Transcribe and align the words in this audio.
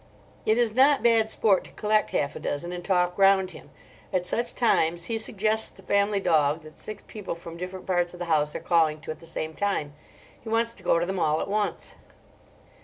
It 0.47 0.57
is 0.57 0.73
not 0.73 1.03
bad 1.03 1.29
sport 1.29 1.63
to 1.65 1.71
collect 1.73 2.09
half 2.09 2.35
a 2.35 2.39
dozen 2.39 2.71
and 2.71 2.83
talk 2.83 3.15
round 3.19 3.51
him. 3.51 3.69
At 4.11 4.25
such 4.25 4.55
times 4.55 5.03
he 5.03 5.19
suggests 5.19 5.69
the 5.69 5.83
family 5.83 6.19
dog 6.19 6.63
that 6.63 6.79
six 6.79 7.03
people 7.05 7.35
from 7.35 7.55
different 7.55 7.85
parts 7.85 8.11
of 8.15 8.19
the 8.19 8.25
house 8.25 8.55
are 8.55 8.59
calling 8.61 8.99
to 9.01 9.11
at 9.11 9.19
the 9.19 9.27
same 9.27 9.53
time. 9.53 9.93
He 10.41 10.49
wants 10.49 10.73
to 10.73 10.81
go 10.83 10.97
to 10.97 11.05
them 11.05 11.19
all 11.19 11.39
at 11.39 11.47
once. 11.47 11.93